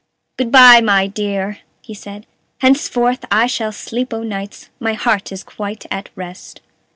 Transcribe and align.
"Good 0.35 0.51
by, 0.51 0.81
my 0.81 1.05
dear!" 1.05 1.59
he 1.83 1.93
said; 1.93 2.25
"henceforth 2.61 3.23
I 3.29 3.45
shall 3.45 3.71
sleep 3.71 4.15
o' 4.15 4.23
nights; 4.23 4.71
my 4.79 4.93
heart 4.93 5.31
is 5.31 5.43
quite 5.43 5.85
at 5.91 6.09
rest." 6.15 6.59